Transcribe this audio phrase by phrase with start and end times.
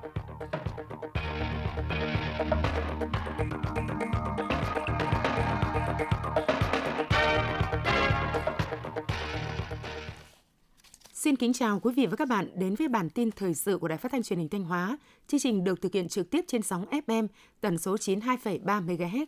[0.00, 0.06] Xin
[11.36, 13.98] kính chào quý vị và các bạn đến với bản tin thời sự của Đài
[13.98, 14.98] Phát thanh Truyền hình Thanh Hóa.
[15.26, 17.28] Chương trình được thực hiện trực tiếp trên sóng FM
[17.60, 19.26] tần số 92,3 MHz.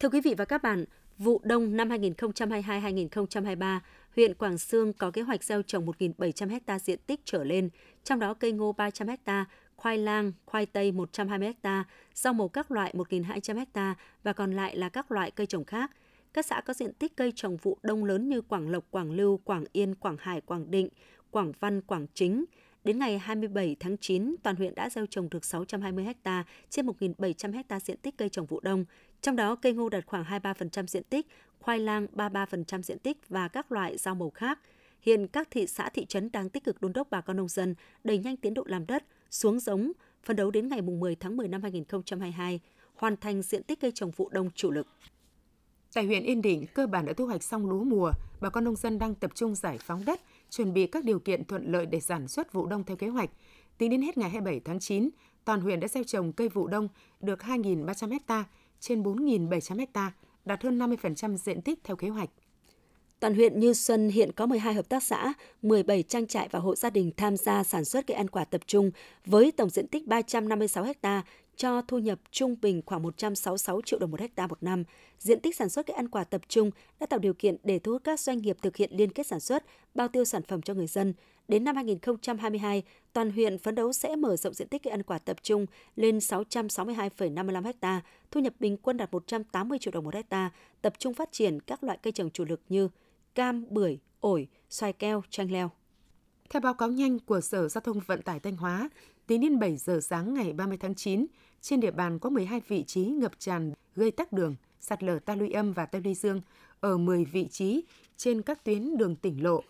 [0.00, 0.84] Thưa quý vị và các bạn,
[1.18, 3.80] vụ đông năm 2022-2023,
[4.16, 7.70] huyện Quảng Sương có kế hoạch gieo trồng 1.700 ha diện tích trở lên,
[8.04, 9.44] trong đó cây ngô 300 ha,
[9.78, 14.76] khoai lang, khoai tây 120 ha, rau màu các loại 1.200 ha và còn lại
[14.76, 15.90] là các loại cây trồng khác.
[16.32, 19.40] Các xã có diện tích cây trồng vụ đông lớn như Quảng Lộc, Quảng Lưu,
[19.44, 20.88] Quảng Yên, Quảng Hải, Quảng Định,
[21.30, 22.44] Quảng Văn, Quảng Chính.
[22.84, 27.62] Đến ngày 27 tháng 9, toàn huyện đã gieo trồng được 620 ha trên 1.700
[27.68, 28.84] ha diện tích cây trồng vụ đông,
[29.22, 31.26] trong đó cây ngô đạt khoảng 23% diện tích,
[31.58, 34.58] khoai lang 33% diện tích và các loại rau màu khác.
[35.00, 37.74] Hiện các thị xã thị trấn đang tích cực đôn đốc bà con nông dân
[38.04, 39.92] đẩy nhanh tiến độ làm đất, xuống giống,
[40.24, 42.60] phấn đấu đến ngày 10 tháng 10 năm 2022
[42.94, 44.86] hoàn thành diện tích cây trồng vụ đông chủ lực.
[45.94, 48.76] Tại huyện Yên Định, cơ bản đã thu hoạch xong lúa mùa, bà con nông
[48.76, 52.00] dân đang tập trung giải phóng đất, chuẩn bị các điều kiện thuận lợi để
[52.00, 53.30] sản xuất vụ đông theo kế hoạch.
[53.78, 55.08] Tính đến hết ngày 27 tháng 9,
[55.44, 56.88] toàn huyện đã gieo trồng cây vụ đông
[57.20, 58.44] được 2.300 ha
[58.80, 60.12] trên 4.700 ha,
[60.44, 62.30] đạt hơn 50% diện tích theo kế hoạch.
[63.20, 66.74] Toàn huyện Như Xuân hiện có 12 hợp tác xã, 17 trang trại và hộ
[66.74, 68.90] gia đình tham gia sản xuất cây ăn quả tập trung
[69.26, 71.22] với tổng diện tích 356 ha,
[71.56, 74.84] cho thu nhập trung bình khoảng 166 triệu đồng một ha một năm.
[75.18, 77.92] Diện tích sản xuất cây ăn quả tập trung đã tạo điều kiện để thu
[77.92, 80.74] hút các doanh nghiệp thực hiện liên kết sản xuất, bao tiêu sản phẩm cho
[80.74, 81.14] người dân.
[81.48, 85.18] Đến năm 2022, toàn huyện phấn đấu sẽ mở rộng diện tích cây ăn quả
[85.18, 90.50] tập trung lên 662,55 ha, thu nhập bình quân đạt 180 triệu đồng một ha,
[90.82, 92.88] tập trung phát triển các loại cây trồng chủ lực như
[93.34, 95.70] cam, bưởi, ổi, xoài keo, chanh leo.
[96.50, 98.90] Theo báo cáo nhanh của Sở Giao thông Vận tải Thanh Hóa,
[99.26, 101.26] tính đến 7 giờ sáng ngày 30 tháng 9,
[101.60, 105.34] trên địa bàn có 12 vị trí ngập tràn gây tắc đường, sạt lở ta
[105.34, 106.40] luy âm và ta luy dương
[106.80, 107.84] ở 10 vị trí
[108.16, 109.62] trên các tuyến đường tỉnh lộ.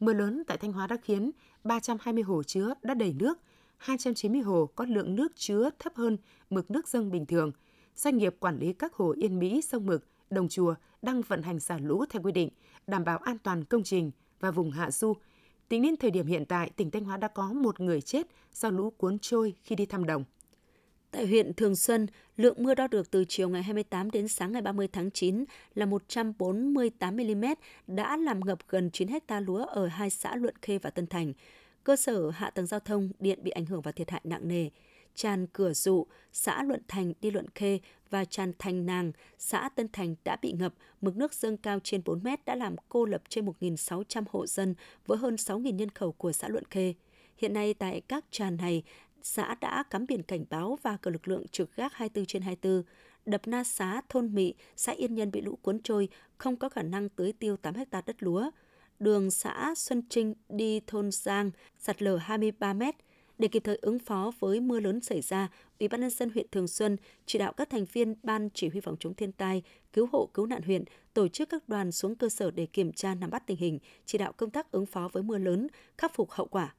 [0.00, 1.30] Mưa lớn tại Thanh Hóa đã khiến
[1.64, 3.38] 320 hồ chứa đã đầy nước,
[3.76, 6.16] 290 hồ có lượng nước chứa thấp hơn
[6.50, 7.52] mực nước dâng bình thường.
[7.96, 11.60] Doanh nghiệp quản lý các hồ Yên Mỹ, sông Mực, Đồng Chùa đang vận hành
[11.60, 12.48] xả lũ theo quy định,
[12.86, 14.10] đảm bảo an toàn công trình
[14.40, 15.12] và vùng hạ du.
[15.68, 18.70] Tính đến thời điểm hiện tại, tỉnh Thanh Hóa đã có một người chết do
[18.70, 20.24] lũ cuốn trôi khi đi thăm đồng.
[21.10, 22.06] Tại huyện Thường Xuân,
[22.36, 25.44] lượng mưa đo được từ chiều ngày 28 đến sáng ngày 30 tháng 9
[25.74, 27.44] là 148 mm
[27.86, 31.32] đã làm ngập gần 9 hecta lúa ở hai xã Luận Khê và Tân Thành.
[31.84, 34.68] Cơ sở hạ tầng giao thông điện bị ảnh hưởng và thiệt hại nặng nề.
[35.14, 37.78] Tràn Cửa Dụ, xã Luận Thành đi Luận Khê
[38.10, 42.02] và tràn Thành Nàng, xã Tân Thành đã bị ngập, mực nước dâng cao trên
[42.04, 44.74] 4 mét đã làm cô lập trên 1.600 hộ dân
[45.06, 46.94] với hơn 6.000 nhân khẩu của xã Luận Khê.
[47.36, 48.82] Hiện nay tại các tràn này
[49.22, 52.82] xã đã cắm biển cảnh báo và cử lực lượng trực gác 24 trên 24.
[53.26, 56.08] Đập Na Xá, thôn Mị, xã Yên Nhân bị lũ cuốn trôi,
[56.38, 58.50] không có khả năng tưới tiêu 8 ha đất lúa.
[58.98, 62.94] Đường xã Xuân Trinh đi thôn Giang sạt lở 23 mét.
[63.42, 65.48] Để kịp thời ứng phó với mưa lớn xảy ra,
[65.80, 68.80] Ủy ban nhân dân huyện Thường Xuân chỉ đạo các thành viên ban chỉ huy
[68.80, 72.28] phòng chống thiên tai, cứu hộ cứu nạn huyện tổ chức các đoàn xuống cơ
[72.28, 75.22] sở để kiểm tra nắm bắt tình hình, chỉ đạo công tác ứng phó với
[75.22, 76.74] mưa lớn, khắc phục hậu quả.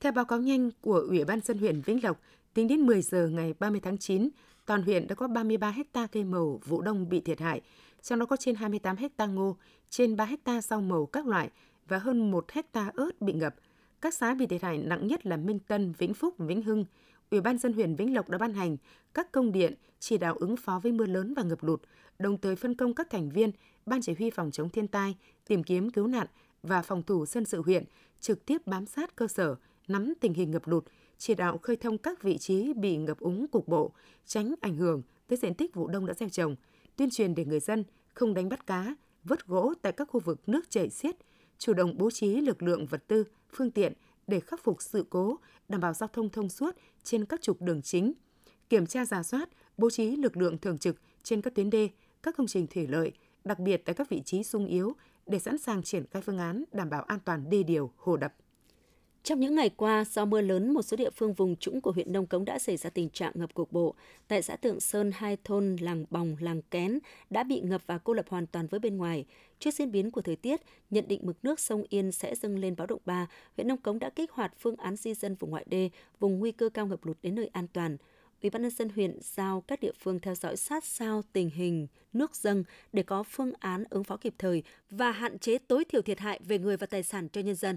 [0.00, 2.20] Theo báo cáo nhanh của Ủy ban dân huyện Vĩnh Lộc,
[2.54, 4.28] tính đến 10 giờ ngày 30 tháng 9,
[4.66, 7.60] toàn huyện đã có 33 hecta cây màu vụ đông bị thiệt hại,
[8.02, 9.56] trong đó có trên 28 hecta ngô,
[9.90, 11.50] trên 3 hecta rau màu các loại
[11.88, 13.54] và hơn 1 hecta ớt bị ngập.
[14.04, 16.84] Các xã bị thiệt hại nặng nhất là Minh Tân, Vĩnh Phúc, Vĩnh Hưng.
[17.30, 18.76] Ủy ban dân huyện Vĩnh Lộc đã ban hành
[19.14, 21.82] các công điện chỉ đạo ứng phó với mưa lớn và ngập lụt,
[22.18, 23.50] đồng thời phân công các thành viên
[23.86, 25.16] Ban chỉ huy phòng chống thiên tai,
[25.46, 26.26] tìm kiếm cứu nạn
[26.62, 27.84] và phòng thủ dân sự huyện
[28.20, 29.56] trực tiếp bám sát cơ sở,
[29.88, 30.84] nắm tình hình ngập lụt,
[31.18, 33.92] chỉ đạo khơi thông các vị trí bị ngập úng cục bộ,
[34.26, 36.56] tránh ảnh hưởng tới diện tích vụ đông đã gieo trồng,
[36.96, 37.84] tuyên truyền để người dân
[38.14, 38.94] không đánh bắt cá,
[39.24, 41.16] vớt gỗ tại các khu vực nước chảy xiết,
[41.58, 43.24] chủ động bố trí lực lượng vật tư,
[43.56, 43.92] phương tiện
[44.26, 45.38] để khắc phục sự cố,
[45.68, 48.12] đảm bảo giao thông thông suốt trên các trục đường chính,
[48.68, 51.88] kiểm tra giả soát, bố trí lực lượng thường trực trên các tuyến đê,
[52.22, 53.12] các công trình thủy lợi,
[53.44, 54.92] đặc biệt tại các vị trí sung yếu
[55.26, 58.34] để sẵn sàng triển khai phương án đảm bảo an toàn đê điều, hồ đập.
[59.24, 62.12] Trong những ngày qua, do mưa lớn, một số địa phương vùng trũng của huyện
[62.12, 63.94] Nông Cống đã xảy ra tình trạng ngập cục bộ.
[64.28, 66.98] Tại xã Tượng Sơn, hai thôn làng Bòng, làng Kén
[67.30, 69.24] đã bị ngập và cô lập hoàn toàn với bên ngoài.
[69.58, 70.60] Trước diễn biến của thời tiết,
[70.90, 73.26] nhận định mực nước sông Yên sẽ dâng lên báo động 3,
[73.56, 75.90] huyện Nông Cống đã kích hoạt phương án di dân vùng ngoại đê,
[76.20, 77.96] vùng nguy cơ cao ngập lụt đến nơi an toàn.
[78.42, 81.86] Ủy ban nhân dân huyện giao các địa phương theo dõi sát sao tình hình
[82.12, 86.02] nước dâng để có phương án ứng phó kịp thời và hạn chế tối thiểu
[86.02, 87.76] thiệt hại về người và tài sản cho nhân dân.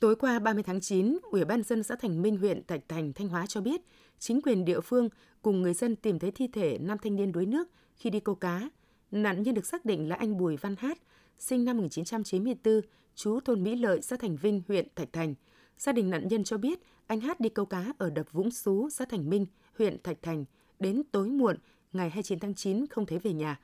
[0.00, 3.28] Tối qua 30 tháng 9, Ủy ban dân xã Thành Minh, huyện Thạch Thành, Thanh
[3.28, 3.80] Hóa cho biết,
[4.18, 5.08] chính quyền địa phương
[5.42, 8.34] cùng người dân tìm thấy thi thể nam thanh niên đuối nước khi đi câu
[8.34, 8.68] cá.
[9.10, 10.98] Nạn nhân được xác định là anh Bùi Văn Hát,
[11.38, 12.80] sinh năm 1994,
[13.14, 15.34] chú thôn Mỹ Lợi, xã Thành Vinh, huyện Thạch Thành.
[15.78, 18.90] Gia đình nạn nhân cho biết anh Hát đi câu cá ở đập Vũng Xú,
[18.90, 19.46] xã Thành Minh,
[19.78, 20.44] huyện Thạch Thành.
[20.78, 21.56] Đến tối muộn,
[21.92, 23.60] ngày 29 tháng 9 không thấy về nhà.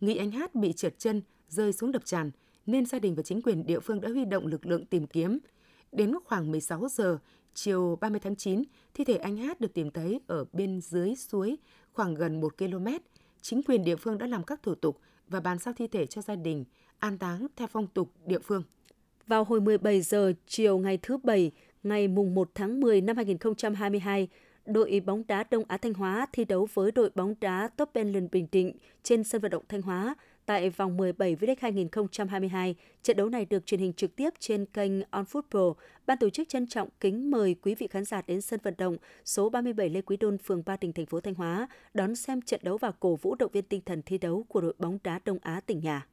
[0.00, 2.30] Nghĩ anh Hát bị trượt chân, rơi xuống đập tràn,
[2.66, 5.38] nên gia đình và chính quyền địa phương đã huy động lực lượng tìm kiếm.
[5.96, 7.18] Đến khoảng 16 giờ,
[7.54, 8.62] chiều 30 tháng 9,
[8.94, 11.56] thi thể anh Hát được tìm thấy ở bên dưới suối
[11.92, 12.86] khoảng gần 1 km.
[13.42, 14.98] Chính quyền địa phương đã làm các thủ tục
[15.28, 16.64] và bàn giao thi thể cho gia đình
[16.98, 18.62] an táng theo phong tục địa phương.
[19.26, 21.50] Vào hồi 17 giờ chiều ngày thứ Bảy,
[21.82, 24.28] ngày mùng 1 tháng 10 năm 2022,
[24.66, 28.30] đội bóng đá Đông Á Thanh Hóa thi đấu với đội bóng đá Top Benland
[28.32, 30.14] Bình Định trên sân vận động Thanh Hóa
[30.46, 32.74] tại vòng 17 V-League 2022.
[33.02, 35.74] Trận đấu này được truyền hình trực tiếp trên kênh On Football.
[36.06, 38.96] Ban tổ chức trân trọng kính mời quý vị khán giả đến sân vận động
[39.24, 42.60] số 37 Lê Quý Đôn, phường Ba Đình, thành phố Thanh Hóa đón xem trận
[42.62, 45.38] đấu và cổ vũ động viên tinh thần thi đấu của đội bóng đá Đông
[45.42, 46.06] Á tỉnh nhà.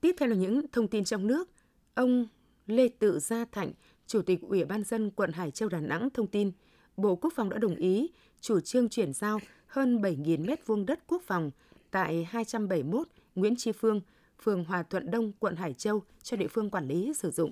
[0.00, 1.50] Tiếp theo là những thông tin trong nước.
[1.94, 2.26] Ông
[2.66, 3.72] Lê Tự Gia Thạnh,
[4.06, 6.52] Chủ tịch Ủy ban dân quận Hải Châu Đà Nẵng thông tin,
[6.96, 8.10] Bộ Quốc phòng đã đồng ý
[8.40, 11.50] chủ trương chuyển giao hơn 7.000 m2 đất quốc phòng
[11.90, 14.00] tại 271 Nguyễn Tri Phương,
[14.42, 17.50] phường Hòa Thuận Đông, quận Hải Châu cho địa phương quản lý sử dụng.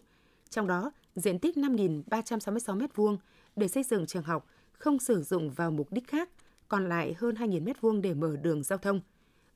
[0.50, 3.16] Trong đó, diện tích 5.366 m2
[3.56, 6.30] để xây dựng trường học không sử dụng vào mục đích khác,
[6.68, 9.00] còn lại hơn 2.000 m2 để mở đường giao thông.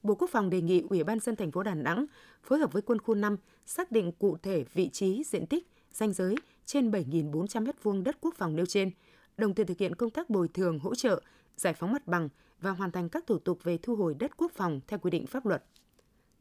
[0.02, 2.06] Bộ Quốc phòng đề nghị Ủy ban dân thành phố Đà Nẵng
[2.42, 3.36] phối hợp với quân khu 5
[3.66, 6.34] xác định cụ thể vị trí, diện tích, danh giới
[6.66, 8.90] trên 7.400 m2 đất quốc phòng nêu trên,
[9.36, 11.22] đồng thời thực hiện công tác bồi thường, hỗ trợ,
[11.60, 12.28] giải phóng mặt bằng
[12.60, 15.26] và hoàn thành các thủ tục về thu hồi đất quốc phòng theo quy định
[15.26, 15.64] pháp luật.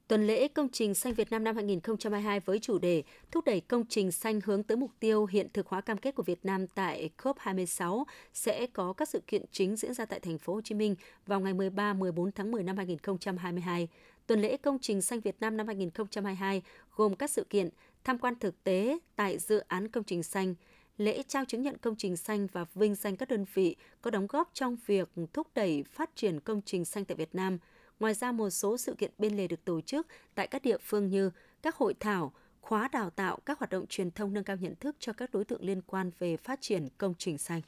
[0.07, 3.85] Tuần lễ Công trình xanh Việt Nam năm 2022 với chủ đề thúc đẩy công
[3.89, 7.09] trình xanh hướng tới mục tiêu hiện thực hóa cam kết của Việt Nam tại
[7.17, 10.95] COP26 sẽ có các sự kiện chính diễn ra tại thành phố Hồ Chí Minh
[11.25, 13.87] vào ngày 13-14 tháng 10 năm 2022.
[14.27, 16.61] Tuần lễ Công trình xanh Việt Nam năm 2022
[16.95, 17.69] gồm các sự kiện
[18.03, 20.55] tham quan thực tế tại dự án công trình xanh,
[20.99, 24.27] lễ trao chứng nhận công trình xanh và vinh danh các đơn vị có đóng
[24.27, 27.57] góp trong việc thúc đẩy phát triển công trình xanh tại Việt Nam.
[27.99, 31.09] Ngoài ra, một số sự kiện bên lề được tổ chức tại các địa phương
[31.09, 31.31] như
[31.61, 34.95] các hội thảo, khóa đào tạo, các hoạt động truyền thông nâng cao nhận thức
[34.99, 37.61] cho các đối tượng liên quan về phát triển công trình xanh.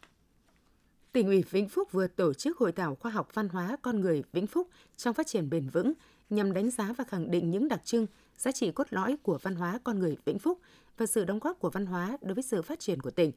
[1.12, 4.24] Tỉnh ủy Vĩnh Phúc vừa tổ chức hội thảo khoa học văn hóa con người
[4.34, 4.68] Vĩnh Phúc
[4.98, 5.94] trong phát triển bền vững
[6.32, 8.08] nhằm đánh giá và khẳng định những đặc trưng,
[8.38, 10.60] giá trị cốt lõi của văn hóa con người Vĩnh Phúc
[10.98, 13.32] và sự đóng góp của văn hóa đối với sự phát triển của tỉnh.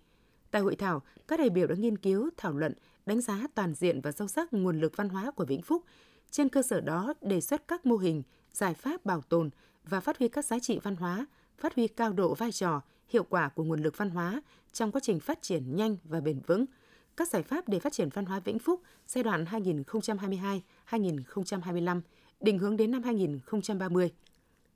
[0.50, 2.74] Tại hội thảo, các đại biểu đã nghiên cứu, thảo luận,
[3.06, 5.84] đánh giá toàn diện và sâu sắc nguồn lực văn hóa của Vĩnh Phúc.
[6.30, 9.50] Trên cơ sở đó, đề xuất các mô hình, giải pháp bảo tồn
[9.84, 11.26] và phát huy các giá trị văn hóa,
[11.58, 14.42] phát huy cao độ vai trò, hiệu quả của nguồn lực văn hóa
[14.72, 16.64] trong quá trình phát triển nhanh và bền vững.
[17.16, 19.44] Các giải pháp để phát triển văn hóa Vĩnh Phúc giai đoạn
[20.90, 22.00] 2022-2025,
[22.44, 24.12] định hướng đến năm 2030.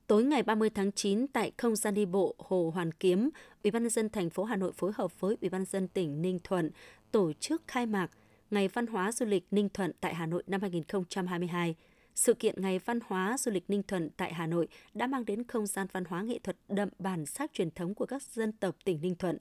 [0.07, 3.31] Tối ngày 30 tháng 9 tại không gian đi bộ Hồ Hoàn Kiếm,
[3.65, 5.89] Ủy ban nhân dân thành phố Hà Nội phối hợp với Ủy ban nhân dân
[5.89, 6.71] tỉnh Ninh Thuận
[7.13, 8.11] tổ chức khai mạc
[8.51, 11.75] Ngày Văn hóa Du lịch Ninh Thuận tại Hà Nội năm 2022.
[12.15, 15.45] Sự kiện Ngày Văn hóa Du lịch Ninh Thuận tại Hà Nội đã mang đến
[15.45, 18.77] không gian văn hóa nghệ thuật đậm bản sắc truyền thống của các dân tộc
[18.85, 19.39] tỉnh Ninh Thuận.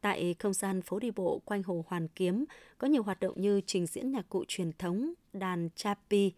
[0.00, 2.44] Tại không gian phố đi bộ quanh Hồ Hoàn Kiếm
[2.78, 6.32] có nhiều hoạt động như trình diễn nhạc cụ truyền thống, đàn chapi,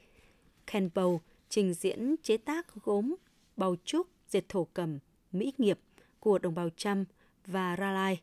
[0.73, 3.15] kenbow, trình diễn chế tác gốm,
[3.57, 4.99] bào trúc, dệt thổ cầm,
[5.33, 5.79] mỹ nghiệp
[6.21, 7.05] của đồng bào Chăm
[7.47, 8.21] và Ra Lai.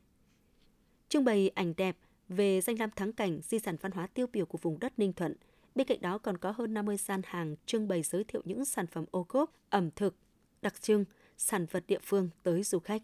[1.09, 1.97] Trưng bày ảnh đẹp
[2.29, 5.13] về danh lam thắng cảnh di sản văn hóa tiêu biểu của vùng đất Ninh
[5.13, 5.35] Thuận.
[5.75, 8.87] Bên cạnh đó còn có hơn 50 gian hàng trưng bày giới thiệu những sản
[8.87, 10.15] phẩm ô cốp, ẩm thực,
[10.61, 11.05] đặc trưng,
[11.37, 13.01] sản vật địa phương tới du khách.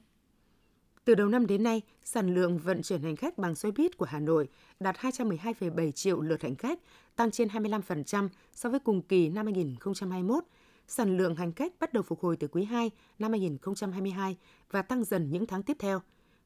[1.05, 4.05] Từ đầu năm đến nay, sản lượng vận chuyển hành khách bằng xe buýt của
[4.05, 4.47] Hà Nội
[4.79, 6.79] đạt 212,7 triệu lượt hành khách,
[7.15, 10.43] tăng trên 25% so với cùng kỳ năm 2021.
[10.87, 14.37] Sản lượng hành khách bắt đầu phục hồi từ quý 2 năm 2022
[14.71, 16.01] và tăng dần những tháng tiếp theo.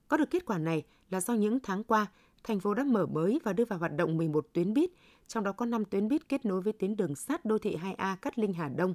[0.07, 2.07] Có được kết quả này là do những tháng qua,
[2.43, 4.89] thành phố đã mở mới và đưa vào hoạt động 11 tuyến buýt,
[5.27, 8.15] trong đó có 5 tuyến buýt kết nối với tuyến đường sắt đô thị 2A
[8.15, 8.93] Cát Linh Hà Đông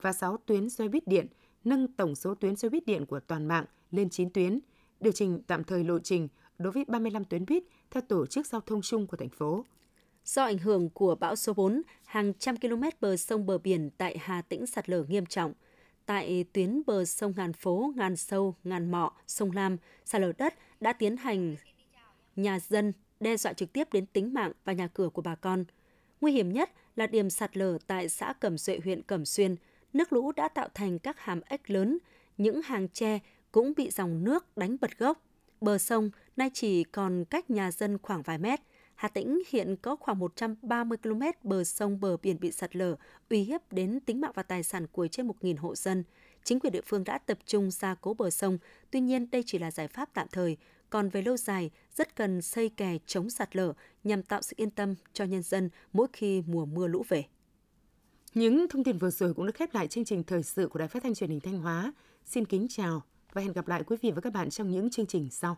[0.00, 1.26] và 6 tuyến xe buýt điện,
[1.64, 4.60] nâng tổng số tuyến xe buýt điện của toàn mạng lên 9 tuyến,
[5.02, 6.28] điều chỉnh tạm thời lộ trình
[6.58, 9.64] đối với 35 tuyến buýt theo tổ chức giao thông chung của thành phố.
[10.24, 14.18] Do ảnh hưởng của bão số 4, hàng trăm km bờ sông bờ biển tại
[14.20, 15.52] Hà Tĩnh sạt lở nghiêm trọng.
[16.06, 20.54] Tại tuyến bờ sông Ngàn Phố, Ngàn Sâu, Ngàn Mọ, sông Lam, sạt lở đất
[20.80, 21.56] đã tiến hành
[22.36, 25.64] nhà dân, đe dọa trực tiếp đến tính mạng và nhà cửa của bà con.
[26.20, 29.56] Nguy hiểm nhất là điểm sạt lở tại xã Cẩm Duệ, huyện Cẩm Xuyên.
[29.92, 31.98] Nước lũ đã tạo thành các hàm ếch lớn,
[32.36, 33.18] những hàng tre
[33.52, 35.22] cũng bị dòng nước đánh bật gốc.
[35.60, 38.60] bờ sông nay chỉ còn cách nhà dân khoảng vài mét.
[38.94, 42.96] Hà Tĩnh hiện có khoảng 130 km bờ sông bờ biển bị sạt lở,
[43.30, 46.04] uy hiếp đến tính mạng và tài sản của trên 1.000 hộ dân.
[46.44, 48.58] Chính quyền địa phương đã tập trung gia cố bờ sông,
[48.90, 50.56] tuy nhiên đây chỉ là giải pháp tạm thời,
[50.90, 53.72] còn về lâu dài rất cần xây kè chống sạt lở
[54.04, 57.24] nhằm tạo sự yên tâm cho nhân dân mỗi khi mùa mưa lũ về.
[58.34, 60.88] Những thông tin vừa rồi cũng đã khép lại chương trình thời sự của Đài
[60.88, 61.92] Phát thanh Truyền hình Thanh Hóa.
[62.24, 63.02] Xin kính chào
[63.32, 65.56] và hẹn gặp lại quý vị và các bạn trong những chương trình sau.